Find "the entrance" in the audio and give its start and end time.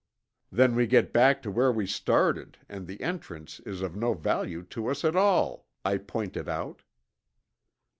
2.87-3.59